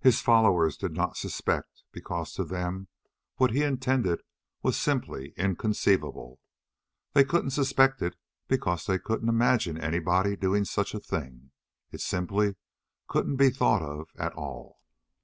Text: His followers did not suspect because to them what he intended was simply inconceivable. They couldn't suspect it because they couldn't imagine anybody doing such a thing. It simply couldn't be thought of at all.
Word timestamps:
His 0.00 0.20
followers 0.20 0.76
did 0.76 0.90
not 0.90 1.16
suspect 1.16 1.84
because 1.92 2.32
to 2.32 2.42
them 2.42 2.88
what 3.36 3.52
he 3.52 3.62
intended 3.62 4.22
was 4.60 4.76
simply 4.76 5.34
inconceivable. 5.36 6.40
They 7.12 7.22
couldn't 7.22 7.50
suspect 7.52 8.02
it 8.02 8.16
because 8.48 8.86
they 8.86 8.98
couldn't 8.98 9.28
imagine 9.28 9.78
anybody 9.78 10.34
doing 10.34 10.64
such 10.64 10.94
a 10.94 10.98
thing. 10.98 11.52
It 11.92 12.00
simply 12.00 12.56
couldn't 13.06 13.36
be 13.36 13.50
thought 13.50 13.82
of 13.82 14.10
at 14.18 14.32
all. 14.32 14.80